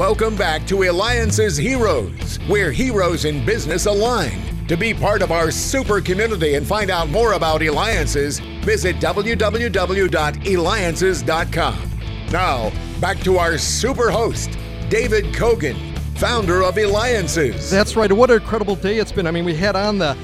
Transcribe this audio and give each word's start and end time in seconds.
Welcome 0.00 0.34
back 0.34 0.66
to 0.68 0.84
Eliance's 0.84 1.58
Heroes, 1.58 2.38
where 2.48 2.72
heroes 2.72 3.26
in 3.26 3.44
business 3.44 3.84
align. 3.84 4.40
To 4.66 4.74
be 4.74 4.94
part 4.94 5.20
of 5.20 5.30
our 5.30 5.50
super 5.50 6.00
community 6.00 6.54
and 6.54 6.66
find 6.66 6.90
out 6.90 7.10
more 7.10 7.34
about 7.34 7.60
Eliances, 7.60 8.38
visit 8.64 8.96
www.eliances.com. 8.96 11.90
Now, 12.32 12.72
back 12.98 13.18
to 13.18 13.36
our 13.36 13.58
super 13.58 14.10
host, 14.10 14.56
David 14.88 15.26
Kogan, 15.34 15.76
founder 16.16 16.62
of 16.62 16.78
Eliances. 16.78 17.70
That's 17.70 17.94
right. 17.94 18.10
What 18.10 18.30
an 18.30 18.40
incredible 18.40 18.76
day 18.76 18.96
it's 18.96 19.12
been. 19.12 19.26
I 19.26 19.32
mean, 19.32 19.44
we 19.44 19.54
had 19.54 19.76
on 19.76 19.98
the 19.98 20.16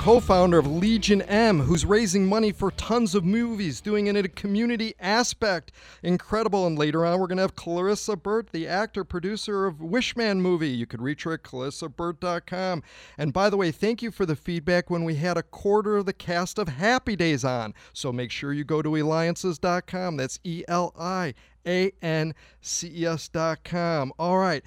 co 0.00 0.18
founder 0.18 0.58
of 0.58 0.66
Legion 0.66 1.20
M, 1.20 1.60
who's 1.60 1.84
raising 1.84 2.26
money 2.26 2.52
for 2.52 2.70
tons 2.70 3.14
of 3.14 3.22
movies, 3.22 3.82
doing 3.82 4.06
it 4.06 4.16
in 4.16 4.24
a 4.24 4.28
community 4.28 4.94
aspect. 4.98 5.72
Incredible. 6.02 6.66
And 6.66 6.78
later 6.78 7.04
on, 7.04 7.20
we're 7.20 7.26
going 7.26 7.36
to 7.36 7.42
have 7.42 7.54
Clarissa 7.54 8.16
Burt, 8.16 8.50
the 8.50 8.66
actor, 8.66 9.04
producer 9.04 9.66
of 9.66 9.74
Wishman 9.74 10.40
movie. 10.40 10.70
You 10.70 10.86
could 10.86 11.02
reach 11.02 11.24
her 11.24 11.34
at 11.34 11.42
clarissaburt.com. 11.42 12.82
And 13.18 13.34
by 13.34 13.50
the 13.50 13.58
way, 13.58 13.70
thank 13.70 14.00
you 14.00 14.10
for 14.10 14.24
the 14.24 14.36
feedback 14.36 14.88
when 14.88 15.04
we 15.04 15.16
had 15.16 15.36
a 15.36 15.42
quarter 15.42 15.98
of 15.98 16.06
the 16.06 16.14
cast 16.14 16.58
of 16.58 16.68
Happy 16.68 17.14
Days 17.14 17.44
on. 17.44 17.74
So 17.92 18.10
make 18.10 18.30
sure 18.30 18.54
you 18.54 18.64
go 18.64 18.80
to 18.80 18.96
eliances.com. 18.96 20.16
That's 20.16 20.40
E 20.42 20.64
L 20.66 20.94
I 20.98 21.34
A 21.66 21.92
N 22.00 22.34
C 22.62 22.90
E 23.02 23.04
S.com. 23.04 24.14
All 24.18 24.38
right 24.38 24.64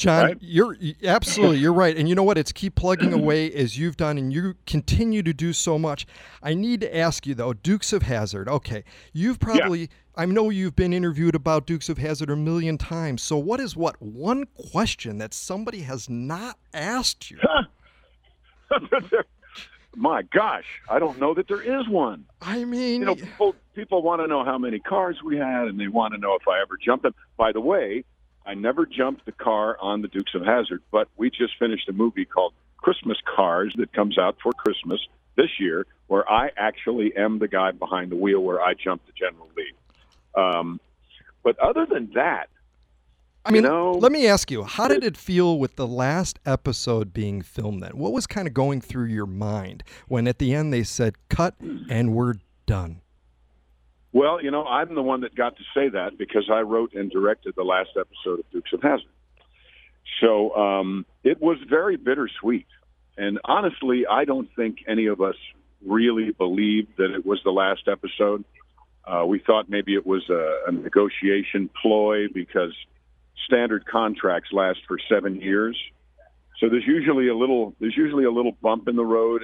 John, 0.00 0.24
Right? 0.24 0.38
you're 0.40 0.76
absolutely 1.04 1.58
you're 1.62 1.74
right, 1.74 1.94
and 1.94 2.08
you 2.08 2.14
know 2.14 2.22
what? 2.22 2.38
It's 2.38 2.52
keep 2.52 2.74
plugging 2.74 3.12
away 3.20 3.52
as 3.52 3.76
you've 3.78 3.98
done, 3.98 4.16
and 4.16 4.32
you 4.32 4.54
continue 4.66 5.22
to 5.22 5.34
do 5.34 5.52
so 5.52 5.78
much. 5.78 6.06
I 6.42 6.54
need 6.54 6.80
to 6.80 6.96
ask 6.96 7.26
you 7.26 7.34
though, 7.34 7.52
Dukes 7.52 7.92
of 7.92 8.04
Hazzard. 8.04 8.48
Okay, 8.48 8.82
you've 9.12 9.38
probably 9.38 9.90
I 10.16 10.24
know 10.24 10.48
you've 10.48 10.74
been 10.74 10.94
interviewed 10.94 11.34
about 11.34 11.66
Dukes 11.66 11.90
of 11.90 11.98
Hazzard 11.98 12.30
a 12.30 12.36
million 12.36 12.78
times. 12.78 13.20
So 13.20 13.36
what 13.36 13.60
is 13.60 13.76
what 13.76 14.00
one 14.00 14.46
question 14.70 15.18
that 15.18 15.34
somebody 15.34 15.82
has 15.82 16.08
not 16.08 16.56
asked 16.72 17.30
you? 17.30 17.38
My 19.96 20.22
gosh, 20.22 20.64
I 20.88 20.98
don't 21.00 21.18
know 21.18 21.34
that 21.34 21.48
there 21.48 21.60
is 21.60 21.88
one. 21.88 22.24
I 22.40 22.64
mean, 22.64 23.00
You 23.00 23.06
know, 23.06 23.16
people 23.16 23.54
people 23.74 24.02
want 24.02 24.22
to 24.22 24.28
know 24.28 24.44
how 24.44 24.56
many 24.56 24.78
cars 24.78 25.16
we 25.22 25.36
had, 25.36 25.66
and 25.66 25.78
they 25.78 25.88
want 25.88 26.14
to 26.14 26.18
know 26.20 26.36
if 26.36 26.46
I 26.48 26.60
ever 26.62 26.78
jumped 26.82 27.02
them. 27.02 27.14
By 27.36 27.52
the 27.52 27.60
way, 27.60 28.04
I 28.46 28.54
never 28.54 28.86
jumped 28.86 29.26
the 29.26 29.32
car 29.32 29.76
on 29.80 30.02
the 30.02 30.08
Dukes 30.08 30.34
of 30.34 30.42
Hazzard, 30.44 30.82
but 30.90 31.08
we 31.16 31.30
just 31.30 31.58
finished 31.58 31.88
a 31.88 31.92
movie 31.92 32.24
called 32.24 32.54
Christmas 32.78 33.18
Cars 33.36 33.74
that 33.76 33.92
comes 33.92 34.18
out 34.18 34.36
for 34.42 34.52
Christmas 34.52 35.00
this 35.36 35.50
year, 35.58 35.86
where 36.08 36.28
I 36.30 36.50
actually 36.56 37.16
am 37.16 37.38
the 37.38 37.48
guy 37.48 37.70
behind 37.72 38.10
the 38.10 38.16
wheel, 38.16 38.40
where 38.40 38.60
I 38.60 38.74
jumped 38.74 39.06
the 39.06 39.12
General 39.12 39.48
Lee. 39.56 39.72
Um, 40.34 40.80
but 41.42 41.58
other 41.58 41.86
than 41.86 42.10
that, 42.14 42.48
I 43.44 43.52
mean, 43.52 43.62
you 43.62 43.68
know- 43.68 43.92
let 43.92 44.12
me 44.12 44.26
ask 44.26 44.50
you, 44.50 44.64
how 44.64 44.88
did 44.88 45.02
it 45.02 45.16
feel 45.16 45.58
with 45.58 45.76
the 45.76 45.86
last 45.86 46.38
episode 46.44 47.12
being 47.14 47.40
filmed 47.42 47.82
then? 47.82 47.92
What 47.96 48.12
was 48.12 48.26
kind 48.26 48.46
of 48.46 48.52
going 48.54 48.80
through 48.80 49.06
your 49.06 49.26
mind 49.26 49.82
when 50.08 50.26
at 50.28 50.38
the 50.38 50.54
end 50.54 50.72
they 50.72 50.82
said 50.82 51.14
cut 51.28 51.54
and 51.88 52.12
we're 52.14 52.34
done? 52.66 53.00
Well, 54.12 54.42
you 54.42 54.50
know, 54.50 54.64
I'm 54.64 54.94
the 54.94 55.02
one 55.02 55.20
that 55.20 55.34
got 55.34 55.56
to 55.56 55.62
say 55.74 55.88
that 55.90 56.18
because 56.18 56.50
I 56.52 56.60
wrote 56.60 56.94
and 56.94 57.10
directed 57.10 57.54
the 57.56 57.62
last 57.62 57.90
episode 57.98 58.40
of 58.40 58.50
Dukes 58.50 58.72
of 58.72 58.82
Hazzard. 58.82 59.06
So 60.20 60.54
um, 60.56 61.06
it 61.22 61.40
was 61.40 61.58
very 61.68 61.96
bittersweet. 61.96 62.66
And 63.16 63.38
honestly, 63.44 64.04
I 64.10 64.24
don't 64.24 64.48
think 64.56 64.78
any 64.88 65.06
of 65.06 65.20
us 65.20 65.36
really 65.86 66.32
believed 66.32 66.96
that 66.98 67.14
it 67.14 67.24
was 67.24 67.40
the 67.44 67.50
last 67.50 67.82
episode. 67.86 68.44
Uh, 69.04 69.24
we 69.26 69.38
thought 69.38 69.68
maybe 69.68 69.94
it 69.94 70.06
was 70.06 70.28
a, 70.28 70.68
a 70.68 70.72
negotiation 70.72 71.70
ploy 71.80 72.26
because 72.32 72.74
standard 73.46 73.86
contracts 73.86 74.50
last 74.52 74.80
for 74.86 74.98
seven 75.08 75.40
years. 75.40 75.76
So 76.58 76.68
there's 76.68 76.86
usually 76.86 77.28
a 77.28 77.34
little 77.34 77.74
there's 77.80 77.96
usually 77.96 78.24
a 78.24 78.30
little 78.30 78.52
bump 78.60 78.88
in 78.88 78.96
the 78.96 79.04
road 79.04 79.42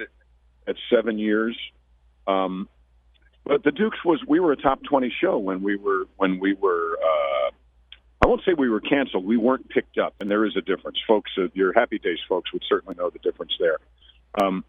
at 0.67 0.75
seven 0.93 1.17
years. 1.17 1.57
Um, 2.27 2.69
but 3.47 3.63
the 3.63 3.71
Dukes 3.71 4.03
was 4.03 4.19
we 4.27 4.39
were 4.39 4.51
a 4.51 4.57
top 4.57 4.83
twenty 4.83 5.13
show 5.21 5.37
when 5.37 5.61
we 5.61 5.75
were 5.75 6.05
when 6.17 6.39
we 6.39 6.53
were 6.53 6.97
uh, 7.01 7.51
I 8.23 8.27
won't 8.27 8.41
say 8.45 8.53
we 8.53 8.69
were 8.69 8.81
canceled. 8.81 9.25
We 9.25 9.37
weren't 9.37 9.69
picked 9.69 9.97
up, 9.97 10.15
and 10.19 10.29
there 10.29 10.45
is 10.45 10.55
a 10.57 10.61
difference, 10.61 10.97
folks. 11.07 11.31
Your 11.53 11.73
Happy 11.73 11.99
Days 11.99 12.19
folks 12.27 12.51
would 12.51 12.63
certainly 12.67 12.95
know 12.95 13.09
the 13.09 13.19
difference 13.19 13.53
there. 13.59 13.77
Um, 14.41 14.65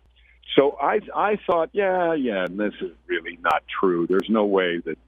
so 0.56 0.76
I 0.80 1.00
I 1.14 1.38
thought, 1.46 1.70
yeah, 1.72 2.14
yeah, 2.14 2.44
and 2.44 2.58
this 2.58 2.74
is 2.80 2.92
really 3.06 3.38
not 3.42 3.64
true. 3.80 4.06
There's 4.06 4.28
no 4.28 4.44
way 4.44 4.78
that 4.84 4.98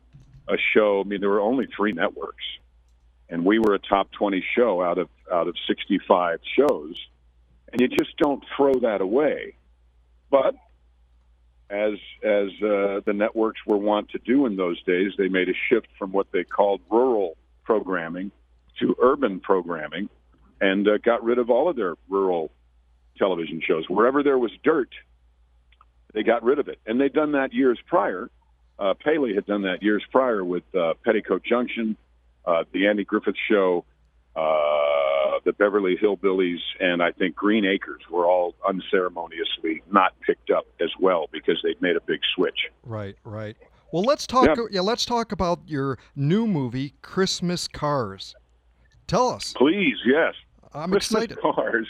a 0.48 0.56
show. 0.74 1.00
I 1.00 1.04
mean, 1.04 1.20
there 1.20 1.30
were 1.30 1.40
only 1.40 1.66
three 1.76 1.92
networks, 1.92 2.44
and 3.28 3.44
we 3.44 3.58
were 3.58 3.74
a 3.74 3.78
top 3.78 4.10
twenty 4.12 4.44
show 4.56 4.82
out 4.82 4.98
of 4.98 5.08
out 5.32 5.48
of 5.48 5.54
sixty 5.68 5.98
five 6.08 6.40
shows, 6.56 6.96
and 7.72 7.80
you 7.80 7.88
just 7.88 8.16
don't 8.16 8.42
throw 8.56 8.74
that 8.80 9.00
away. 9.00 9.54
But 10.30 10.54
as 11.70 11.94
as 12.22 12.48
uh, 12.62 13.00
the 13.06 13.12
networks 13.14 13.60
were 13.64 13.76
wont 13.76 14.10
to 14.10 14.18
do 14.18 14.46
in 14.46 14.56
those 14.56 14.82
days, 14.82 15.12
they 15.16 15.28
made 15.28 15.48
a 15.48 15.54
shift 15.68 15.88
from 15.98 16.12
what 16.12 16.26
they 16.32 16.44
called 16.44 16.80
rural 16.90 17.36
programming 17.64 18.32
to 18.80 18.96
urban 19.00 19.40
programming, 19.40 20.08
and 20.60 20.88
uh, 20.88 20.98
got 20.98 21.22
rid 21.22 21.38
of 21.38 21.50
all 21.50 21.68
of 21.68 21.76
their 21.76 21.94
rural 22.08 22.50
television 23.16 23.62
shows. 23.64 23.84
Wherever 23.88 24.22
there 24.22 24.38
was 24.38 24.50
dirt, 24.64 24.90
they 26.12 26.22
got 26.22 26.42
rid 26.42 26.58
of 26.58 26.68
it, 26.68 26.80
and 26.86 27.00
they'd 27.00 27.12
done 27.12 27.32
that 27.32 27.52
years 27.52 27.78
prior. 27.86 28.30
Uh, 28.78 28.94
Paley 28.94 29.34
had 29.34 29.46
done 29.46 29.62
that 29.62 29.82
years 29.82 30.02
prior 30.10 30.44
with 30.44 30.64
uh, 30.74 30.94
Petticoat 31.04 31.44
Junction, 31.44 31.96
uh, 32.46 32.64
the 32.72 32.88
Andy 32.88 33.04
Griffith 33.04 33.36
Show, 33.48 33.84
uh, 34.40 35.38
the 35.44 35.52
Beverly 35.52 35.96
Hillbillies, 35.96 36.60
and 36.80 37.02
I 37.02 37.12
think 37.12 37.34
Green 37.34 37.64
Acres 37.64 38.02
were 38.10 38.26
all 38.26 38.54
unceremoniously 38.66 39.82
not 39.90 40.18
picked 40.20 40.50
up 40.50 40.66
as 40.80 40.90
well 40.98 41.28
because 41.30 41.60
they'd 41.62 41.80
made 41.82 41.96
a 41.96 42.00
big 42.00 42.20
switch. 42.34 42.58
Right, 42.84 43.16
right. 43.24 43.56
Well, 43.92 44.02
let's 44.02 44.26
talk. 44.26 44.46
Yeah. 44.46 44.64
Yeah. 44.70 44.80
let's 44.80 45.04
talk 45.04 45.32
about 45.32 45.60
your 45.66 45.98
new 46.16 46.46
movie, 46.46 46.94
Christmas 47.02 47.68
Cars. 47.68 48.34
Tell 49.06 49.28
us. 49.28 49.52
Please, 49.56 49.96
yes. 50.06 50.34
I'm 50.72 50.94
excited. 50.94 51.38
Christmas 51.38 51.54
excited. 51.54 51.56
Cars 51.56 51.88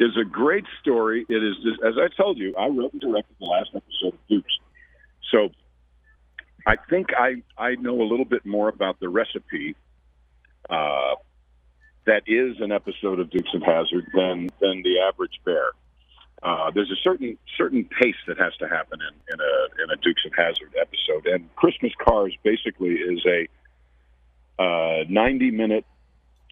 is 0.00 0.16
a 0.20 0.24
great 0.24 0.64
story. 0.80 1.26
It 1.28 1.42
is, 1.42 1.54
just, 1.62 1.82
as 1.86 1.94
I 1.98 2.08
told 2.20 2.38
you, 2.38 2.54
I 2.56 2.66
wrote 2.66 2.92
and 2.92 3.00
directed 3.00 3.36
the 3.38 3.46
last 3.46 3.70
episode 3.74 4.14
of 4.14 4.28
Dukes. 4.28 4.58
So 5.30 5.50
I 6.66 6.76
think 6.88 7.08
I, 7.16 7.42
I 7.58 7.74
know 7.76 8.00
a 8.00 8.08
little 8.08 8.24
bit 8.24 8.44
more 8.46 8.68
about 8.68 8.98
the 9.00 9.08
recipe 9.08 9.76
uh, 10.70 11.14
that 12.06 12.22
is 12.26 12.60
an 12.60 12.72
episode 12.72 13.20
of 13.20 13.30
Dukes 13.30 13.54
of 13.54 13.62
Hazzard 13.62 14.06
than, 14.14 14.50
than 14.60 14.82
the 14.82 15.00
average 15.08 15.40
bear. 15.44 15.70
Uh, 16.42 16.72
there's 16.74 16.90
a 16.90 17.00
certain 17.04 17.38
certain 17.56 17.84
pace 17.84 18.16
that 18.26 18.36
has 18.36 18.52
to 18.56 18.68
happen 18.68 18.98
in, 19.00 19.32
in 19.32 19.40
a 19.40 19.82
in 19.84 19.90
a 19.90 19.96
Dukes 20.02 20.22
of 20.26 20.32
Hazzard 20.36 20.74
episode, 20.80 21.26
and 21.26 21.54
Christmas 21.54 21.92
Cars 22.04 22.36
basically 22.42 22.94
is 22.94 23.24
a 23.24 23.48
uh, 24.60 25.04
90 25.08 25.52
minute 25.52 25.84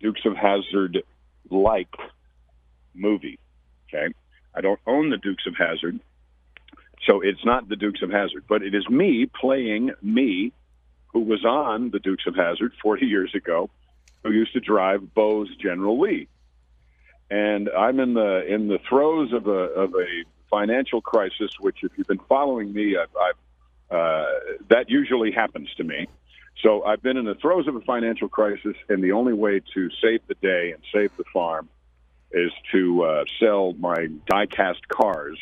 Dukes 0.00 0.20
of 0.24 0.36
Hazzard 0.36 1.02
like 1.50 1.92
movie. 2.94 3.40
Okay, 3.88 4.14
I 4.54 4.60
don't 4.60 4.78
own 4.86 5.10
the 5.10 5.16
Dukes 5.16 5.44
of 5.48 5.56
Hazzard, 5.58 5.98
so 7.08 7.20
it's 7.20 7.44
not 7.44 7.68
the 7.68 7.76
Dukes 7.76 8.02
of 8.02 8.10
Hazzard, 8.10 8.44
but 8.48 8.62
it 8.62 8.76
is 8.76 8.88
me 8.88 9.26
playing 9.26 9.90
me, 10.02 10.52
who 11.12 11.20
was 11.20 11.44
on 11.44 11.90
the 11.90 11.98
Dukes 11.98 12.24
of 12.28 12.36
Hazzard 12.36 12.72
40 12.80 13.06
years 13.06 13.34
ago, 13.34 13.70
who 14.22 14.32
used 14.32 14.52
to 14.52 14.60
drive 14.60 15.14
Bo's 15.14 15.54
General 15.56 15.98
Lee, 15.98 16.28
and 17.30 17.68
I'm 17.70 18.00
in 18.00 18.14
the 18.14 18.44
in 18.46 18.68
the 18.68 18.78
throes 18.88 19.32
of 19.32 19.46
a 19.46 19.50
of 19.50 19.94
a 19.94 20.24
financial 20.50 21.00
crisis, 21.00 21.52
which 21.60 21.78
if 21.82 21.92
you've 21.96 22.08
been 22.08 22.20
following 22.28 22.72
me, 22.72 22.96
I've, 22.96 23.14
I've 23.16 23.96
uh, 23.96 24.26
that 24.68 24.88
usually 24.88 25.32
happens 25.32 25.68
to 25.76 25.84
me. 25.84 26.06
So 26.62 26.84
I've 26.84 27.02
been 27.02 27.16
in 27.16 27.24
the 27.24 27.34
throes 27.36 27.66
of 27.68 27.76
a 27.76 27.80
financial 27.80 28.28
crisis, 28.28 28.76
and 28.88 29.02
the 29.02 29.12
only 29.12 29.32
way 29.32 29.60
to 29.74 29.90
save 30.02 30.20
the 30.26 30.34
day 30.34 30.72
and 30.72 30.82
save 30.92 31.16
the 31.16 31.24
farm 31.32 31.68
is 32.32 32.52
to 32.72 33.02
uh, 33.02 33.24
sell 33.40 33.72
my 33.72 34.08
die-cast 34.26 34.86
cars 34.88 35.38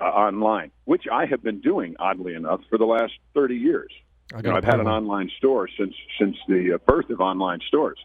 uh, 0.00 0.04
online, 0.04 0.70
which 0.84 1.06
I 1.10 1.26
have 1.26 1.42
been 1.42 1.60
doing, 1.60 1.96
oddly 1.98 2.34
enough, 2.34 2.60
for 2.70 2.78
the 2.78 2.86
last 2.86 3.12
30 3.34 3.56
years. 3.56 3.92
I 4.36 4.40
You 4.40 4.50
know, 4.50 4.56
I've 4.56 4.64
had 4.64 4.80
an 4.80 4.86
online 4.86 5.30
store 5.38 5.66
since 5.78 5.94
since 6.18 6.36
the 6.46 6.74
uh, 6.74 6.78
birth 6.86 7.08
of 7.08 7.20
online 7.20 7.60
stores. 7.68 7.98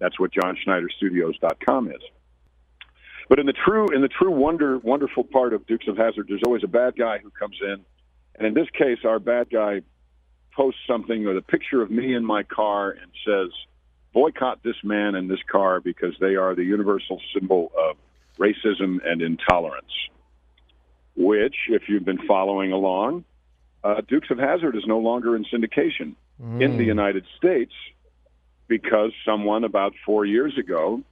That's 0.00 0.18
what 0.20 0.30
JohnSchneiderStudios.com 0.32 1.88
is. 1.88 2.02
But 3.28 3.38
in 3.38 3.46
the 3.46 3.54
true 3.54 3.88
in 3.88 4.02
the 4.02 4.08
true 4.08 4.32
wonder 4.32 4.78
wonderful 4.78 5.24
part 5.24 5.54
of 5.54 5.66
Dukes 5.66 5.88
of 5.88 5.96
Hazzard, 5.96 6.26
there's 6.28 6.42
always 6.44 6.62
a 6.64 6.68
bad 6.68 6.96
guy 6.96 7.18
who 7.18 7.30
comes 7.30 7.56
in, 7.62 7.84
and 8.36 8.46
in 8.46 8.52
this 8.52 8.68
case, 8.76 8.98
our 9.06 9.18
bad 9.18 9.48
guy 9.50 9.80
posts 10.54 10.80
something 10.86 11.24
with 11.24 11.38
a 11.38 11.42
picture 11.42 11.80
of 11.80 11.90
me 11.90 12.14
in 12.14 12.24
my 12.24 12.42
car 12.42 12.90
and 12.90 13.10
says, 13.24 13.50
"Boycott 14.12 14.62
this 14.62 14.76
man 14.84 15.14
and 15.14 15.30
this 15.30 15.42
car 15.50 15.80
because 15.80 16.14
they 16.20 16.36
are 16.36 16.54
the 16.54 16.64
universal 16.64 17.18
symbol 17.32 17.72
of 17.78 17.96
racism 18.38 18.98
and 19.06 19.22
intolerance." 19.22 19.92
Which, 21.16 21.56
if 21.68 21.88
you've 21.88 22.04
been 22.04 22.26
following 22.26 22.72
along, 22.72 23.24
uh, 23.84 24.00
Dukes 24.06 24.30
of 24.30 24.38
Hazzard 24.38 24.76
is 24.76 24.84
no 24.86 24.98
longer 24.98 25.36
in 25.36 25.44
syndication 25.44 26.14
in 26.60 26.76
the 26.76 26.84
United 26.84 27.24
States 27.36 27.72
because 28.68 29.12
someone 29.24 29.64
about 29.64 29.92
four 30.04 30.24
years 30.24 30.56
ago 30.58 31.02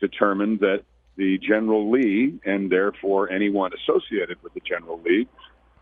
determined 0.00 0.60
that 0.60 0.82
the 1.16 1.38
General 1.38 1.90
Lee 1.90 2.40
and 2.44 2.70
therefore 2.70 3.30
anyone 3.30 3.72
associated 3.74 4.42
with 4.42 4.54
the 4.54 4.60
General 4.60 5.00
Lee 5.04 5.28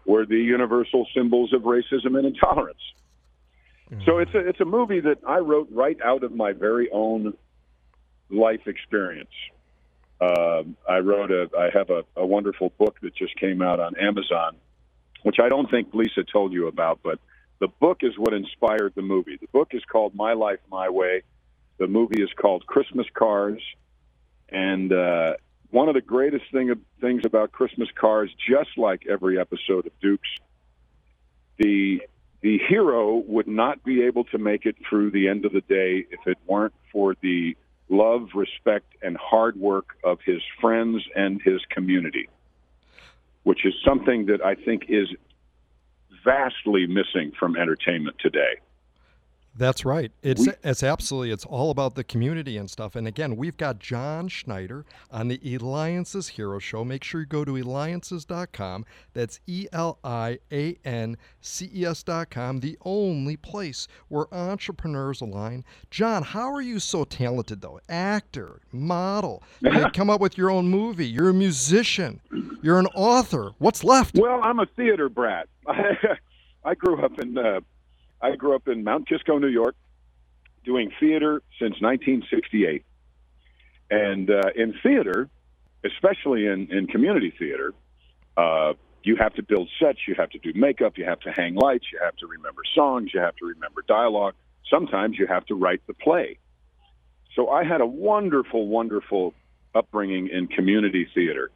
were 0.05 0.27
the 0.27 0.37
universal 0.37 1.07
symbols 1.15 1.53
of 1.53 1.63
racism 1.63 2.19
and 2.19 2.27
intolerance. 2.27 2.81
So 4.05 4.19
it's 4.19 4.35
a 4.35 4.39
it's 4.39 4.61
a 4.61 4.67
movie 4.67 5.01
that 5.01 5.19
I 5.27 5.39
wrote 5.39 5.69
right 5.71 5.97
out 6.05 6.23
of 6.23 6.35
my 6.35 6.53
very 6.53 6.91
own 6.91 7.35
life 8.29 8.67
experience. 8.67 9.31
Um 10.21 10.77
I 10.89 10.99
wrote 10.99 11.31
a 11.31 11.49
I 11.57 11.71
have 11.73 11.89
a, 11.91 12.05
a 12.17 12.27
wonderful 12.27 12.73
book 12.79 12.99
that 13.03 13.15
just 13.15 13.35
came 13.37 13.63
out 13.63 13.81
on 13.81 13.97
Amazon, 13.97 14.57
which 15.23 15.37
I 15.43 15.49
don't 15.49 15.71
think 15.71 15.95
Lisa 15.95 16.25
told 16.25 16.53
you 16.53 16.69
about, 16.69 17.01
but 17.03 17.19
the 17.61 17.69
book 17.69 17.99
is 18.03 18.17
what 18.17 18.35
inspired 18.35 18.93
the 18.95 19.03
movie. 19.03 19.37
The 19.41 19.49
book 19.49 19.69
is 19.73 19.83
called 19.85 20.15
My 20.15 20.33
Life 20.33 20.61
My 20.71 20.89
Way. 20.89 21.23
The 21.79 21.87
movie 21.87 22.23
is 22.23 22.31
called 22.37 22.67
Christmas 22.67 23.07
Cars, 23.15 23.63
and 24.49 24.93
uh, 24.93 25.35
one 25.71 25.89
of 25.89 25.95
the 25.95 26.01
greatest 26.01 26.45
thing 26.53 26.75
things 27.01 27.23
about 27.25 27.53
Christmas 27.53 27.89
Cars, 27.95 28.31
just 28.49 28.71
like 28.77 29.07
every 29.09 29.39
episode 29.39 29.87
of 29.87 29.93
Dukes, 30.01 30.29
the 31.59 32.03
the 32.41 32.59
hero 32.69 33.17
would 33.17 33.49
not 33.49 33.83
be 33.85 34.03
able 34.05 34.25
to 34.25 34.39
make 34.39 34.65
it 34.65 34.77
through 34.89 35.11
the 35.11 35.29
end 35.29 35.45
of 35.45 35.53
the 35.53 35.61
day 35.63 36.07
if 36.11 36.27
it 36.27 36.39
weren't 36.47 36.75
for 36.93 37.17
the 37.21 37.57
love, 37.89 38.29
respect, 38.35 38.87
and 39.03 39.17
hard 39.17 39.57
work 39.57 39.97
of 40.05 40.19
his 40.25 40.41
friends 40.61 41.03
and 41.17 41.41
his 41.43 41.61
community, 41.71 42.29
which 43.49 43.65
is 43.65 43.73
something 43.83 44.27
that 44.27 44.45
I 44.45 44.55
think 44.55 44.83
is 44.91 45.09
vastly 46.23 46.87
missing 46.87 47.33
from 47.41 47.57
entertainment 47.57 48.19
today. 48.21 48.61
That's 49.57 49.85
right. 49.85 50.13
It's 50.23 50.47
We- 50.47 50.53
it's 50.63 50.83
absolutely 50.85 51.33
it's 51.33 51.45
all 51.45 51.71
about 51.71 51.97
the 51.97 52.05
community 52.05 52.57
and 52.57 52.71
stuff. 52.71 52.95
And 52.95 53.09
again, 53.09 53.37
we've 53.37 53.57
got 53.57 53.81
John 53.81 54.29
Schneider 54.29 54.85
on 55.11 55.27
the 55.29 55.41
Eliances 55.43 56.29
Hero 56.29 56.61
Show. 56.61 56.85
Make 56.85 57.03
sure 57.03 57.23
you 57.23 57.27
go 57.27 57.45
to 57.45 57.57
eliances.com. 57.57 58.85
That's 59.15 59.41
E 59.49 59.67
L 59.73 59.99
I 60.05 60.39
A 60.53 60.77
N 60.85 61.17
C 61.41 61.69
E 61.75 61.85
S.com, 61.87 62.61
the 62.61 62.79
only 62.85 63.37
place 63.37 63.89
where 64.09 64.33
entrepreneurs 64.33 65.21
align. 65.21 65.65
John, 65.91 66.23
how 66.23 66.53
are 66.53 66.63
you 66.63 66.79
so 66.79 67.03
talented 67.05 67.61
though? 67.61 67.81
Actor, 67.89 68.61
model. 68.73 69.43
You 69.79 69.91
come 69.93 70.09
up 70.11 70.21
with 70.21 70.37
your 70.39 70.51
own 70.51 70.69
movie. 70.69 71.07
You're 71.07 71.29
a 71.31 71.35
musician. 71.35 72.21
You're 72.63 72.79
an 72.79 72.87
author. 72.95 73.53
What's 73.59 73.83
left? 73.85 74.17
Well, 74.17 74.41
I'm 74.43 74.59
a 74.61 74.67
theater 74.67 75.09
brat. 75.09 75.49
I 76.65 76.75
grew 76.75 77.01
up 77.05 77.19
in 77.21 77.37
uh, 77.39 77.61
I 78.21 78.37
grew 78.37 78.55
up 78.55 78.69
in 78.69 78.85
Mount 78.85 79.09
Kisco, 79.09 79.39
New 79.39 79.49
York, 79.49 79.77
doing 80.65 80.91
theater 80.99 81.43
since 81.59 81.81
1968. 81.81 82.85
And 83.91 84.31
uh, 84.31 84.51
in 84.55 84.75
theater, 84.83 85.29
especially 85.85 86.47
in, 86.47 86.71
in 86.71 86.87
community 86.87 87.33
theater, 87.39 87.73
uh, 88.37 88.75
you 89.03 89.17
have 89.17 89.35
to 89.35 89.43
build 89.43 89.69
sets, 89.81 90.01
you 90.07 90.15
have 90.17 90.31
to 90.31 90.39
do 90.39 90.53
makeup, 90.55 90.99
you 90.99 91.05
have 91.05 91.21
to 91.21 91.33
hang 91.33 91.55
lights, 91.55 91.87
you 91.93 91.99
have 92.03 92.17
to 92.17 92.27
remember 92.27 92.63
songs, 92.75 93.11
you 93.15 93.21
have 93.21 93.37
to 93.37 93.47
remember 93.47 93.83
dialogue. 93.87 94.35
Sometimes 94.69 95.19
you 95.19 95.27
have 95.27 95.47
to 95.47 95.55
write 95.55 95.81
the 95.87 95.95
play. 95.95 96.39
So 97.35 97.49
I 97.49 97.65
had 97.65 97.81
a 97.81 97.87
wonderful, 97.87 98.67
wonderful 98.67 99.33
upbringing 99.75 100.29
in 100.29 100.49
community 100.49 101.09
theater, 101.15 101.51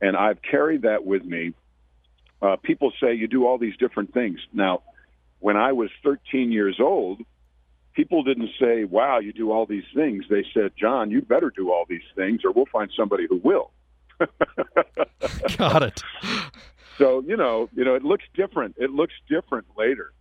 and 0.00 0.16
I've 0.16 0.42
carried 0.42 0.82
that 0.82 1.06
with 1.06 1.24
me. 1.24 1.54
Uh, 2.42 2.56
people 2.56 2.92
say 3.00 3.14
you 3.14 3.28
do 3.28 3.46
all 3.46 3.56
these 3.56 3.76
different 3.78 4.12
things. 4.12 4.38
Now, 4.52 4.82
when 5.44 5.58
I 5.58 5.72
was 5.72 5.90
13 6.02 6.50
years 6.52 6.78
old, 6.80 7.20
people 7.92 8.22
didn't 8.22 8.48
say, 8.58 8.84
"Wow, 8.84 9.18
you 9.18 9.30
do 9.30 9.52
all 9.52 9.66
these 9.66 9.84
things." 9.94 10.24
They 10.30 10.42
said, 10.54 10.72
"John, 10.74 11.10
you 11.10 11.20
better 11.20 11.50
do 11.50 11.70
all 11.70 11.84
these 11.86 12.08
things, 12.16 12.46
or 12.46 12.50
we'll 12.52 12.72
find 12.72 12.90
somebody 12.96 13.26
who 13.28 13.36
will." 13.44 13.70
Got 15.58 15.82
it. 15.82 16.02
So 16.96 17.22
you 17.26 17.36
know, 17.36 17.68
you 17.76 17.84
know, 17.84 17.94
it 17.94 18.02
looks 18.02 18.24
different. 18.32 18.76
It 18.78 18.90
looks 18.90 19.12
different 19.28 19.66
later, 19.76 20.14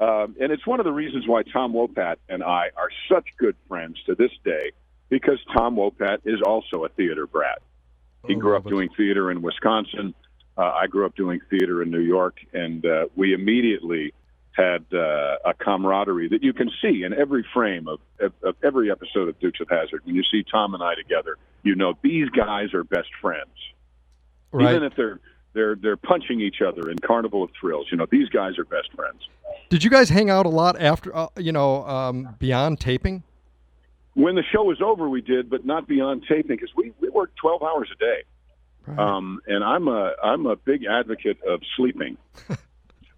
um, 0.00 0.36
and 0.38 0.52
it's 0.52 0.66
one 0.66 0.80
of 0.80 0.84
the 0.84 0.92
reasons 0.92 1.26
why 1.26 1.44
Tom 1.44 1.72
Wopat 1.72 2.16
and 2.28 2.42
I 2.44 2.64
are 2.76 2.90
such 3.10 3.24
good 3.38 3.56
friends 3.68 3.96
to 4.04 4.14
this 4.14 4.32
day, 4.44 4.72
because 5.08 5.38
Tom 5.56 5.76
Wopat 5.76 6.18
is 6.26 6.42
also 6.42 6.84
a 6.84 6.90
theater 6.90 7.26
brat. 7.26 7.62
He 8.26 8.34
Oh, 8.34 8.38
grew 8.38 8.54
up 8.54 8.66
doing 8.66 8.90
theater 8.98 9.30
in 9.30 9.40
Wisconsin. 9.40 10.12
Uh, 10.58 10.72
I 10.74 10.88
grew 10.88 11.06
up 11.06 11.14
doing 11.16 11.40
theater 11.48 11.82
in 11.82 11.90
New 11.90 12.00
York, 12.00 12.36
and 12.52 12.84
uh, 12.84 13.06
we 13.16 13.32
immediately 13.32 14.12
had 14.52 14.84
uh, 14.92 15.36
a 15.44 15.54
camaraderie 15.54 16.28
that 16.28 16.42
you 16.42 16.52
can 16.52 16.70
see 16.82 17.04
in 17.04 17.12
every 17.12 17.44
frame 17.54 17.86
of, 17.88 18.00
of, 18.20 18.32
of 18.42 18.56
every 18.64 18.90
episode 18.90 19.28
of 19.28 19.38
Dukes 19.38 19.60
of 19.60 19.68
Hazzard. 19.68 20.02
When 20.04 20.14
you 20.14 20.22
see 20.24 20.42
Tom 20.50 20.74
and 20.74 20.82
I 20.82 20.94
together, 20.94 21.36
you 21.62 21.74
know 21.74 21.94
these 22.02 22.28
guys 22.30 22.74
are 22.74 22.84
best 22.84 23.08
friends 23.20 23.50
Right. 24.50 24.70
even 24.74 24.82
if 24.82 24.94
they're 24.96 25.20
they're 25.52 25.76
they're 25.76 25.96
punching 25.96 26.40
each 26.40 26.62
other 26.66 26.90
in 26.90 26.98
Carnival 26.98 27.42
of 27.42 27.50
Thrills. 27.60 27.88
You 27.90 27.98
know, 27.98 28.06
these 28.10 28.28
guys 28.30 28.58
are 28.58 28.64
best 28.64 28.92
friends. 28.94 29.28
Did 29.68 29.84
you 29.84 29.90
guys 29.90 30.08
hang 30.08 30.30
out 30.30 30.46
a 30.46 30.48
lot 30.48 30.80
after, 30.80 31.14
uh, 31.14 31.28
you 31.36 31.52
know, 31.52 31.86
um, 31.86 32.34
beyond 32.38 32.80
taping? 32.80 33.22
When 34.14 34.34
the 34.34 34.42
show 34.42 34.62
was 34.64 34.80
over, 34.80 35.08
we 35.08 35.20
did, 35.20 35.50
but 35.50 35.66
not 35.66 35.86
beyond 35.86 36.24
taping 36.28 36.56
because 36.56 36.70
we 36.74 36.92
we 37.00 37.08
worked 37.10 37.36
twelve 37.36 37.62
hours 37.62 37.88
a 37.92 37.96
day. 37.98 38.22
Right. 38.86 38.98
Um, 38.98 39.40
and 39.46 39.62
I'm 39.62 39.86
a 39.88 40.12
I'm 40.24 40.46
a 40.46 40.56
big 40.56 40.84
advocate 40.86 41.38
of 41.46 41.60
sleeping. 41.76 42.16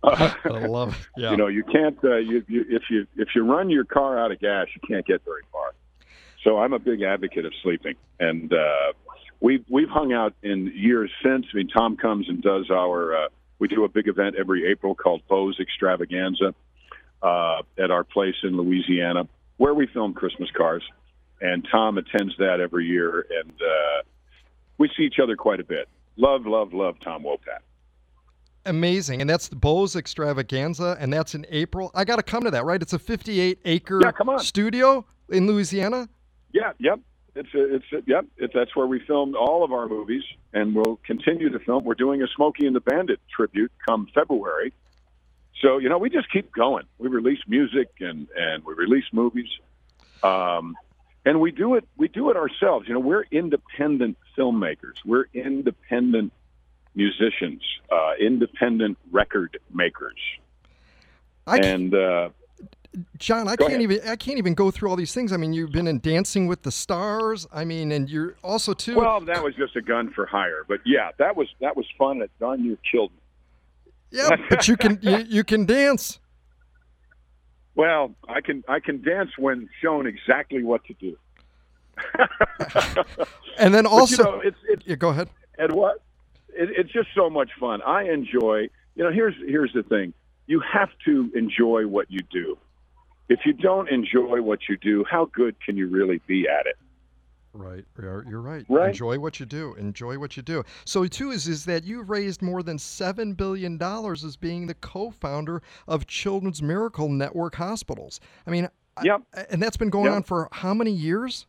Uh, 0.02 0.32
I 0.44 0.66
love 0.66 0.94
it. 0.94 1.20
Yeah. 1.20 1.30
You 1.32 1.36
know, 1.36 1.46
you 1.48 1.64
can't 1.64 1.98
uh, 2.02 2.16
you, 2.16 2.44
you 2.48 2.64
if 2.68 2.84
you 2.90 3.06
if 3.16 3.28
you 3.34 3.44
run 3.44 3.70
your 3.70 3.84
car 3.84 4.18
out 4.18 4.32
of 4.32 4.40
gas, 4.40 4.66
you 4.74 4.80
can't 4.88 5.06
get 5.06 5.24
very 5.24 5.42
far. 5.52 5.74
So 6.44 6.58
I'm 6.58 6.72
a 6.72 6.78
big 6.78 7.02
advocate 7.02 7.44
of 7.44 7.52
sleeping, 7.62 7.96
and 8.18 8.52
uh, 8.52 8.92
we've 9.40 9.64
we've 9.68 9.88
hung 9.88 10.12
out 10.12 10.34
in 10.42 10.72
years 10.74 11.10
since. 11.22 11.46
I 11.52 11.56
mean, 11.56 11.68
Tom 11.68 11.96
comes 11.96 12.28
and 12.28 12.42
does 12.42 12.70
our. 12.70 13.24
Uh, 13.24 13.28
we 13.58 13.68
do 13.68 13.84
a 13.84 13.88
big 13.88 14.08
event 14.08 14.36
every 14.38 14.70
April 14.70 14.94
called 14.94 15.20
Bo's 15.28 15.58
Extravaganza 15.60 16.54
uh, 17.22 17.62
at 17.78 17.90
our 17.90 18.04
place 18.04 18.36
in 18.42 18.56
Louisiana, 18.56 19.28
where 19.58 19.74
we 19.74 19.86
film 19.86 20.14
Christmas 20.14 20.50
cars, 20.56 20.82
and 21.42 21.66
Tom 21.70 21.98
attends 21.98 22.34
that 22.38 22.60
every 22.60 22.86
year, 22.86 23.26
and 23.38 23.50
uh, 23.50 24.02
we 24.78 24.90
see 24.96 25.02
each 25.02 25.18
other 25.22 25.36
quite 25.36 25.60
a 25.60 25.64
bit. 25.64 25.88
Love, 26.16 26.46
love, 26.46 26.72
love 26.72 26.96
Tom 27.04 27.24
Wopat. 27.24 27.60
Amazing. 28.66 29.20
And 29.20 29.30
that's 29.30 29.48
the 29.48 29.56
Bo's 29.56 29.96
Extravaganza, 29.96 30.96
and 31.00 31.12
that's 31.12 31.34
in 31.34 31.46
April. 31.48 31.90
I 31.94 32.04
got 32.04 32.16
to 32.16 32.22
come 32.22 32.44
to 32.44 32.50
that, 32.50 32.64
right? 32.64 32.80
It's 32.80 32.92
a 32.92 32.98
58 32.98 33.58
acre 33.64 34.00
Yeah, 34.02 34.36
studio 34.38 35.04
in 35.30 35.46
Louisiana. 35.46 36.08
Yeah, 36.52 36.72
yep. 36.78 37.00
It's 37.34 37.54
a, 37.54 37.76
it's 37.76 37.84
a, 37.92 38.02
yep. 38.06 38.26
It, 38.36 38.50
that's 38.52 38.74
where 38.74 38.86
we 38.86 39.00
filmed 39.00 39.34
all 39.34 39.64
of 39.64 39.72
our 39.72 39.88
movies, 39.88 40.24
and 40.52 40.74
we'll 40.74 41.00
continue 41.04 41.48
to 41.48 41.58
film. 41.60 41.84
We're 41.84 41.94
doing 41.94 42.22
a 42.22 42.26
Smokey 42.36 42.66
and 42.66 42.74
the 42.74 42.80
Bandit 42.80 43.20
tribute 43.34 43.72
come 43.88 44.08
February. 44.14 44.74
So 45.62 45.78
you 45.78 45.88
know, 45.88 45.98
we 45.98 46.10
just 46.10 46.30
keep 46.32 46.52
going. 46.52 46.84
We 46.98 47.08
release 47.08 47.40
music 47.46 47.88
and 48.00 48.26
and 48.36 48.64
we 48.64 48.74
release 48.74 49.04
movies, 49.12 49.48
um, 50.22 50.76
and 51.24 51.40
we 51.40 51.52
do 51.52 51.76
it. 51.76 51.86
We 51.96 52.08
do 52.08 52.30
it 52.30 52.36
ourselves. 52.36 52.88
You 52.88 52.94
know, 52.94 53.00
we're 53.00 53.24
independent 53.30 54.18
filmmakers. 54.36 54.96
We're 55.04 55.26
independent 55.32 56.32
musicians, 57.00 57.62
uh, 57.90 58.12
independent 58.20 58.98
record 59.10 59.58
makers, 59.72 60.20
I 61.46 61.58
and. 61.58 61.94
Uh, 61.94 62.30
John, 63.18 63.46
I 63.46 63.54
can't 63.54 63.70
ahead. 63.70 63.82
even 63.82 64.00
I 64.08 64.16
can't 64.16 64.38
even 64.38 64.54
go 64.54 64.72
through 64.72 64.90
all 64.90 64.96
these 64.96 65.14
things. 65.14 65.32
I 65.32 65.36
mean, 65.36 65.52
you've 65.52 65.70
been 65.70 65.86
in 65.86 66.00
Dancing 66.00 66.48
with 66.48 66.62
the 66.62 66.72
Stars. 66.72 67.46
I 67.52 67.64
mean, 67.64 67.92
and 67.92 68.10
you're 68.10 68.34
also 68.42 68.74
too. 68.74 68.96
well, 68.96 69.20
that 69.20 69.44
was 69.44 69.54
just 69.54 69.76
a 69.76 69.80
gun 69.80 70.10
for 70.12 70.26
hire, 70.26 70.64
but 70.66 70.80
yeah, 70.84 71.10
that 71.18 71.36
was 71.36 71.46
that 71.60 71.76
was 71.76 71.86
fun. 71.96 72.20
It 72.20 72.32
done. 72.40 72.64
You 72.64 72.76
killed 72.90 73.12
me. 73.12 73.92
yeah, 74.10 74.30
but 74.48 74.66
you 74.66 74.76
can 74.76 74.98
you, 75.02 75.18
you 75.28 75.44
can 75.44 75.66
dance. 75.66 76.18
Well, 77.76 78.12
I 78.28 78.40
can 78.40 78.64
I 78.66 78.80
can 78.80 79.02
dance 79.02 79.30
when 79.38 79.68
shown 79.80 80.08
exactly 80.08 80.64
what 80.64 80.84
to 80.86 80.94
do. 80.94 81.16
and 83.58 83.72
then 83.72 83.86
also, 83.86 84.24
but, 84.24 84.30
you 84.30 84.36
know, 84.36 84.40
it's, 84.40 84.58
it's, 84.68 84.82
yeah, 84.86 84.96
go 84.96 85.10
ahead. 85.10 85.28
And 85.58 85.72
what? 85.72 86.02
It, 86.60 86.68
it's 86.76 86.92
just 86.92 87.08
so 87.14 87.30
much 87.30 87.50
fun. 87.58 87.80
I 87.82 88.04
enjoy. 88.04 88.68
You 88.94 89.04
know, 89.04 89.10
here's 89.10 89.34
here's 89.46 89.72
the 89.72 89.82
thing. 89.82 90.12
You 90.46 90.60
have 90.60 90.90
to 91.06 91.30
enjoy 91.34 91.86
what 91.86 92.10
you 92.10 92.20
do. 92.30 92.58
If 93.28 93.40
you 93.46 93.52
don't 93.52 93.88
enjoy 93.88 94.42
what 94.42 94.68
you 94.68 94.76
do, 94.76 95.04
how 95.08 95.30
good 95.32 95.54
can 95.64 95.76
you 95.76 95.88
really 95.88 96.20
be 96.26 96.46
at 96.48 96.66
it? 96.66 96.76
Right, 97.52 97.84
you're, 97.98 98.22
right. 98.40 98.64
right. 98.68 98.88
Enjoy 98.88 99.18
what 99.18 99.40
you 99.40 99.46
do. 99.46 99.74
Enjoy 99.74 100.18
what 100.18 100.36
you 100.36 100.42
do. 100.42 100.62
So 100.84 101.04
too 101.06 101.30
is 101.30 101.48
is 101.48 101.64
that 101.64 101.82
you've 101.82 102.10
raised 102.10 102.42
more 102.42 102.62
than 102.62 102.78
seven 102.78 103.34
billion 103.34 103.76
dollars 103.76 104.24
as 104.24 104.36
being 104.36 104.66
the 104.66 104.74
co-founder 104.74 105.62
of 105.88 106.06
Children's 106.06 106.62
Miracle 106.62 107.08
Network 107.08 107.56
Hospitals. 107.56 108.20
I 108.46 108.50
mean, 108.50 108.68
yep. 109.02 109.22
I, 109.34 109.46
and 109.50 109.60
that's 109.62 109.76
been 109.76 109.90
going 109.90 110.06
yep. 110.06 110.14
on 110.14 110.22
for 110.22 110.48
how 110.52 110.74
many 110.74 110.92
years? 110.92 111.46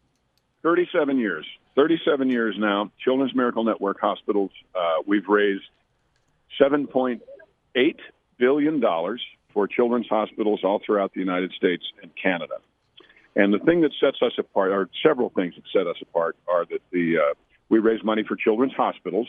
Thirty-seven 0.63 1.19
years. 1.19 1.45
Thirty-seven 1.75 2.29
years 2.29 2.55
now. 2.57 2.91
Children's 3.03 3.33
Miracle 3.33 3.63
Network 3.63 3.99
Hospitals. 3.99 4.51
Uh, 4.75 5.03
we've 5.05 5.27
raised 5.27 5.63
seven 6.61 6.87
point 6.87 7.21
eight 7.75 7.99
billion 8.37 8.79
dollars 8.79 9.21
for 9.53 9.67
children's 9.67 10.07
hospitals 10.07 10.61
all 10.63 10.81
throughout 10.85 11.13
the 11.13 11.19
United 11.19 11.51
States 11.53 11.83
and 12.01 12.11
Canada. 12.21 12.55
And 13.35 13.53
the 13.53 13.59
thing 13.59 13.81
that 13.81 13.91
sets 13.99 14.17
us 14.21 14.33
apart, 14.37 14.71
or 14.71 14.89
several 15.01 15.29
things 15.29 15.55
that 15.55 15.63
set 15.71 15.87
us 15.87 15.95
apart, 16.01 16.35
are 16.47 16.65
that 16.65 16.81
the 16.91 17.17
uh, 17.17 17.33
we 17.69 17.79
raise 17.79 18.03
money 18.03 18.23
for 18.27 18.35
children's 18.35 18.73
hospitals. 18.73 19.27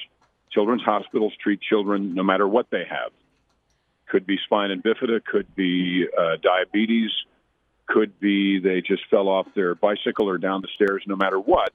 Children's 0.51 0.83
hospitals 0.83 1.33
treat 1.41 1.61
children 1.61 2.15
no 2.15 2.25
matter 2.25 2.47
what 2.47 2.67
they 2.71 2.85
have. 2.89 3.13
Could 4.09 4.27
be 4.27 4.39
spina 4.45 4.77
bifida, 4.77 5.25
could 5.25 5.55
be 5.55 6.07
uh, 6.19 6.37
diabetes, 6.43 7.11
could 7.87 8.19
be 8.19 8.59
they 8.59 8.81
just 8.81 9.05
fell 9.09 9.29
off 9.29 9.47
their 9.55 9.75
bicycle 9.77 10.29
or 10.29 10.39
down 10.39 10.61
the 10.61 10.69
stairs. 10.75 11.05
No 11.07 11.17
matter 11.17 11.39
what, 11.39 11.73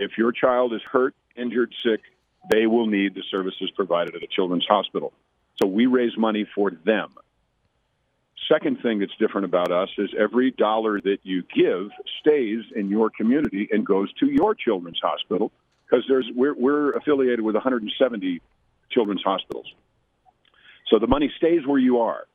if 0.00 0.18
your 0.18 0.32
child 0.32 0.72
is 0.72 0.82
hurt, 0.82 1.14
injured, 1.36 1.74
sick, 1.82 2.00
they 2.48 2.66
will 2.66 2.86
need 2.86 3.14
the 3.14 3.22
services 3.30 3.70
provided 3.76 4.16
at 4.16 4.22
a 4.22 4.26
children's 4.26 4.66
hospital. 4.66 5.12
So 5.60 5.66
we 5.66 5.86
raise 5.86 6.16
money 6.16 6.46
for 6.54 6.70
them 6.70 7.10
second 8.50 8.80
thing 8.82 8.98
that's 8.98 9.14
different 9.18 9.44
about 9.44 9.70
us 9.70 9.88
is 9.98 10.10
every 10.18 10.50
dollar 10.50 11.00
that 11.00 11.18
you 11.22 11.42
give 11.54 11.90
stays 12.20 12.64
in 12.74 12.88
your 12.88 13.10
community 13.10 13.68
and 13.70 13.86
goes 13.86 14.12
to 14.14 14.26
your 14.26 14.54
children's 14.54 15.00
hospital 15.02 15.52
because 15.84 16.04
there's 16.08 16.28
we're, 16.34 16.54
we're 16.54 16.90
affiliated 16.92 17.40
with 17.40 17.54
170 17.54 18.40
children's 18.90 19.22
hospitals. 19.22 19.66
So 20.88 20.98
the 20.98 21.06
money 21.06 21.32
stays 21.36 21.66
where 21.66 21.78
you 21.78 22.00
are. 22.00 22.26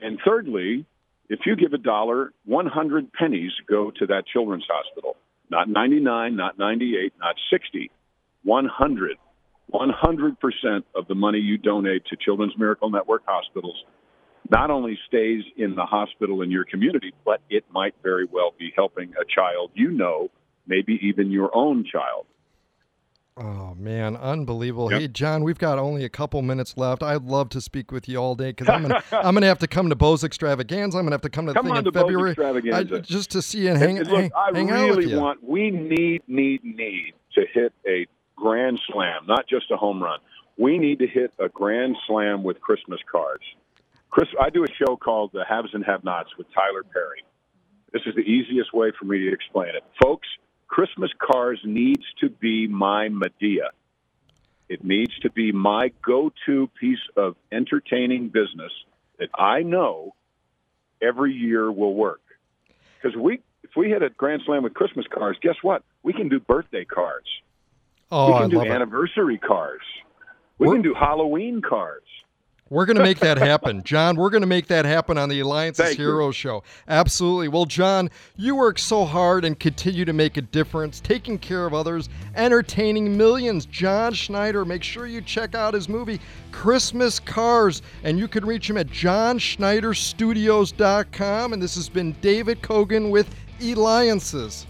And 0.00 0.18
thirdly, 0.24 0.84
if 1.28 1.40
you 1.46 1.54
give 1.56 1.72
a 1.72 1.78
dollar, 1.78 2.32
100 2.46 3.12
pennies 3.12 3.52
go 3.68 3.90
to 3.92 4.06
that 4.06 4.26
children's 4.26 4.66
hospital. 4.68 5.16
Not 5.50 5.68
99, 5.68 6.36
not 6.36 6.58
98, 6.58 7.12
not 7.18 7.36
60, 7.50 7.90
100. 8.42 9.16
100% 9.72 10.36
of 10.94 11.08
the 11.08 11.14
money 11.14 11.38
you 11.38 11.58
donate 11.58 12.04
to 12.06 12.16
Children's 12.16 12.52
Miracle 12.56 12.90
Network 12.90 13.22
hospitals 13.26 13.82
not 14.50 14.70
only 14.70 14.98
stays 15.08 15.42
in 15.56 15.74
the 15.74 15.84
hospital 15.84 16.42
in 16.42 16.50
your 16.50 16.64
community, 16.64 17.12
but 17.24 17.40
it 17.48 17.64
might 17.72 17.94
very 18.02 18.26
well 18.30 18.52
be 18.58 18.72
helping 18.76 19.12
a 19.20 19.24
child 19.24 19.70
you 19.74 19.90
know, 19.90 20.28
maybe 20.66 20.98
even 21.02 21.30
your 21.30 21.50
own 21.54 21.84
child. 21.90 22.26
Oh 23.36 23.74
man, 23.76 24.14
unbelievable! 24.16 24.92
Yep. 24.92 25.00
Hey 25.00 25.08
John, 25.08 25.42
we've 25.42 25.58
got 25.58 25.76
only 25.80 26.04
a 26.04 26.08
couple 26.08 26.40
minutes 26.40 26.76
left. 26.76 27.02
I'd 27.02 27.24
love 27.24 27.48
to 27.48 27.60
speak 27.60 27.90
with 27.90 28.08
you 28.08 28.18
all 28.18 28.36
day 28.36 28.50
because 28.50 28.68
I'm 28.68 28.82
gonna 28.82 29.02
I'm 29.12 29.34
gonna 29.34 29.46
have 29.46 29.58
to 29.58 29.66
come 29.66 29.88
to 29.88 29.96
Bo's 29.96 30.22
Extravaganza. 30.22 30.98
I'm 30.98 31.04
gonna 31.04 31.14
have 31.14 31.22
to 31.22 31.30
come 31.30 31.46
to 31.46 31.52
the 31.52 31.58
come 31.58 31.66
thing 31.66 31.72
on 31.72 31.78
in 31.78 31.84
to 31.84 31.92
February 31.92 32.36
I, 32.72 32.84
just 32.84 33.32
to 33.32 33.42
see 33.42 33.66
and 33.66 33.76
hang. 33.76 33.98
Out. 33.98 34.06
And 34.06 34.10
look, 34.12 34.20
hang, 34.20 34.32
I 34.36 34.56
hang 34.56 34.68
really 34.68 35.16
want. 35.16 35.42
We 35.42 35.72
need 35.72 36.22
need 36.28 36.62
need 36.62 37.14
to 37.34 37.44
hit 37.52 37.72
a 37.88 38.06
grand 38.36 38.78
slam, 38.92 39.26
not 39.26 39.48
just 39.48 39.68
a 39.72 39.76
home 39.76 40.00
run. 40.00 40.20
We 40.56 40.78
need 40.78 41.00
to 41.00 41.08
hit 41.08 41.32
a 41.40 41.48
grand 41.48 41.96
slam 42.06 42.44
with 42.44 42.60
Christmas 42.60 43.00
cards. 43.10 43.42
Chris, 44.10 44.28
I 44.40 44.50
do 44.50 44.62
a 44.62 44.68
show 44.78 44.96
called 44.96 45.30
The 45.32 45.44
Haves 45.48 45.70
and 45.72 45.84
Have 45.84 46.04
Nots 46.04 46.30
with 46.38 46.46
Tyler 46.54 46.84
Perry. 46.84 47.24
This 47.92 48.02
is 48.06 48.14
the 48.14 48.22
easiest 48.22 48.72
way 48.72 48.92
for 48.96 49.06
me 49.06 49.18
to 49.18 49.32
explain 49.32 49.70
it. 49.74 49.82
Folks, 50.00 50.28
Christmas 50.74 51.10
cars 51.22 51.60
needs 51.64 52.02
to 52.18 52.28
be 52.28 52.66
my 52.66 53.08
Madea. 53.08 53.68
It 54.68 54.82
needs 54.82 55.16
to 55.20 55.30
be 55.30 55.52
my 55.52 55.92
go-to 56.04 56.68
piece 56.80 56.98
of 57.16 57.36
entertaining 57.52 58.26
business 58.30 58.72
that 59.20 59.28
I 59.38 59.62
know 59.62 60.16
every 61.00 61.32
year 61.32 61.70
will 61.70 61.94
work. 61.94 62.22
Because 63.00 63.16
we, 63.16 63.34
if 63.62 63.70
we 63.76 63.88
hit 63.90 64.02
a 64.02 64.10
grand 64.10 64.42
slam 64.46 64.64
with 64.64 64.74
Christmas 64.74 65.06
cars, 65.16 65.36
guess 65.40 65.54
what? 65.62 65.84
We 66.02 66.12
can 66.12 66.28
do 66.28 66.40
birthday 66.40 66.84
cards. 66.84 67.28
Oh, 68.10 68.26
we 68.26 68.32
can 68.32 68.42
I 68.42 68.48
do 68.48 68.72
anniversary 68.72 69.36
it. 69.36 69.42
cars. 69.42 69.82
We 70.58 70.66
We're- 70.66 70.76
can 70.78 70.82
do 70.82 70.92
Halloween 70.98 71.62
cards. 71.62 72.06
We're 72.74 72.86
going 72.86 72.96
to 72.96 73.04
make 73.04 73.20
that 73.20 73.38
happen. 73.38 73.84
John, 73.84 74.16
we're 74.16 74.30
going 74.30 74.40
to 74.40 74.48
make 74.48 74.66
that 74.66 74.84
happen 74.84 75.16
on 75.16 75.28
the 75.28 75.38
Eliance's 75.38 75.84
Thank 75.84 75.98
you. 75.98 76.06
Heroes 76.06 76.34
Show. 76.34 76.64
Absolutely. 76.88 77.46
Well, 77.46 77.66
John, 77.66 78.10
you 78.36 78.56
work 78.56 78.80
so 78.80 79.04
hard 79.04 79.44
and 79.44 79.56
continue 79.56 80.04
to 80.04 80.12
make 80.12 80.38
a 80.38 80.42
difference, 80.42 80.98
taking 80.98 81.38
care 81.38 81.66
of 81.66 81.74
others, 81.74 82.08
entertaining 82.34 83.16
millions. 83.16 83.64
John 83.66 84.12
Schneider, 84.12 84.64
make 84.64 84.82
sure 84.82 85.06
you 85.06 85.20
check 85.20 85.54
out 85.54 85.72
his 85.72 85.88
movie, 85.88 86.18
Christmas 86.50 87.20
Cars, 87.20 87.80
and 88.02 88.18
you 88.18 88.26
can 88.26 88.44
reach 88.44 88.68
him 88.68 88.76
at 88.76 88.88
johnschneiderstudios.com. 88.88 91.52
And 91.52 91.62
this 91.62 91.76
has 91.76 91.88
been 91.88 92.10
David 92.20 92.60
Kogan 92.60 93.12
with 93.12 93.32
Eliances. 93.60 94.66